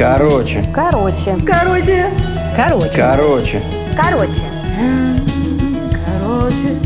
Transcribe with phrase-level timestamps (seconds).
[0.00, 0.64] Короче.
[0.74, 1.36] Короче.
[1.46, 2.06] Короче.
[2.56, 2.90] Короче.
[2.96, 3.62] Короче.
[3.94, 4.32] Короче.
[6.06, 6.78] Короче.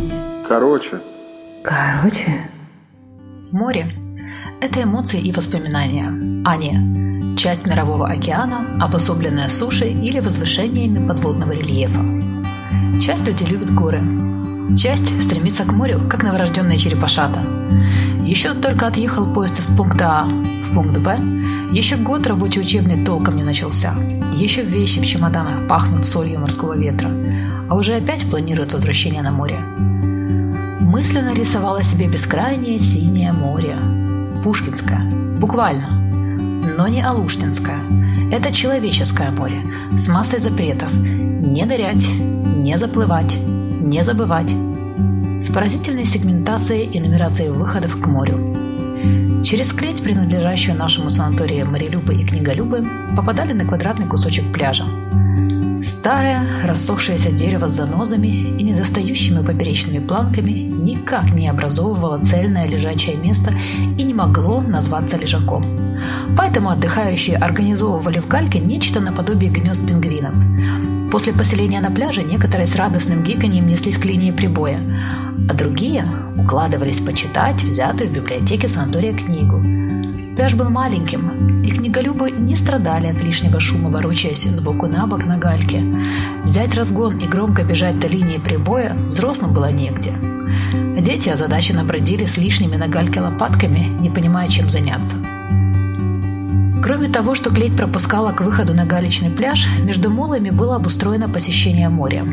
[0.48, 1.00] Короче.
[1.62, 2.50] Короче.
[3.52, 3.94] Море–
[4.60, 6.08] это эмоции и воспоминания,
[6.44, 12.00] а не часть мирового океана, обособленная сушей или возвышениями подводного рельефа.
[13.00, 14.02] Часть людей любит горы,
[14.76, 17.46] часть стремится к морю, как новорожденная черепашата.
[18.24, 21.18] Еще только отъехал поезд из пункта А в пункт Б,
[21.72, 23.94] еще год рабочий учебный толком не начался,
[24.32, 27.10] еще вещи в чемоданах пахнут солью морского ветра,
[27.68, 29.58] а уже опять планируют возвращение на море.
[30.80, 33.76] Мысленно рисовала себе бескрайнее синее море.
[34.42, 35.02] Пушкинское.
[35.38, 35.88] Буквально.
[36.78, 37.78] Но не Алуштинское.
[38.32, 39.60] Это человеческое море
[39.98, 40.92] с массой запретов.
[40.92, 42.08] Не нырять,
[42.56, 44.54] не заплывать, не забывать.
[45.44, 48.38] С поразительной сегментацией и нумерацией выходов к морю.
[49.44, 52.82] Через клеть, принадлежащую нашему санаторию Морелюбы и Книголюбы,
[53.14, 54.86] попадали на квадратный кусочек пляжа.
[55.84, 63.52] Старое, рассохшееся дерево с занозами и недостающими поперечными планками никак не образовывало цельное лежачее место
[63.98, 65.62] и не могло назваться лежаком.
[66.38, 70.32] Поэтому отдыхающие организовывали в гальке нечто наподобие гнезд пингвинов.
[71.14, 74.80] После поселения на пляже некоторые с радостным гиканьем неслись к линии прибоя,
[75.48, 76.04] а другие
[76.36, 79.62] укладывались почитать взятую в библиотеке санатория книгу.
[80.34, 85.38] Пляж был маленьким, и книголюбы не страдали от лишнего шума, ворочаясь сбоку на бок на
[85.38, 85.84] гальке.
[86.42, 90.14] Взять разгон и громко бежать до линии прибоя взрослым было негде.
[91.00, 95.14] Дети озадаченно бродили с лишними на гальке лопатками, не понимая, чем заняться.
[96.84, 101.88] Кроме того, что клеть пропускала к выходу на галечный пляж, между молами было обустроено посещение
[101.88, 102.26] моря.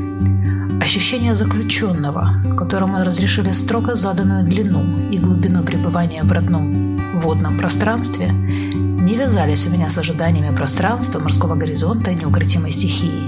[0.82, 9.16] Ощущение заключенного, которому разрешили строго заданную длину и глубину пребывания в родном водном пространстве, не
[9.16, 13.24] вязались у меня с ожиданиями пространства, морского горизонта и неукротимой стихии.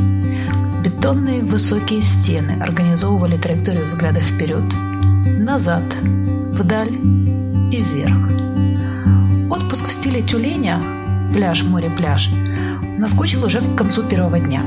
[0.84, 4.66] Бетонные высокие стены организовывали траекторию взгляда вперед,
[5.40, 5.84] назад,
[6.52, 6.92] вдаль
[7.72, 8.18] и вверх.
[9.50, 10.82] Отпуск в стиле тюленя
[11.34, 12.30] пляж, море, пляж,
[12.98, 14.62] наскучил уже к концу первого дня.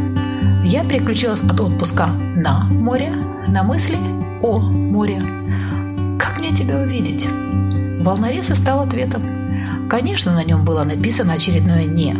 [0.64, 3.12] Я переключилась от отпуска на море,
[3.48, 3.98] на мысли
[4.42, 5.22] о море.
[6.18, 7.28] Как мне тебя увидеть?
[8.00, 9.22] Волнорез и стал ответом.
[9.88, 12.14] Конечно, на нем было написано очередное «не».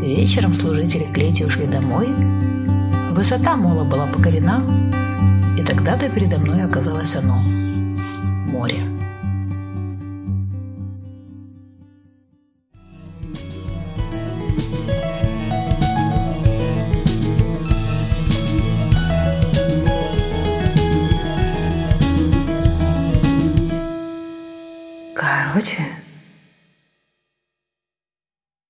[0.00, 2.08] Вечером служители клети ушли домой.
[3.12, 4.60] Высота мола была покорена,
[5.58, 7.42] и тогда-то передо мной оказалось оно–
[8.50, 8.84] море.
[25.58, 25.88] 什么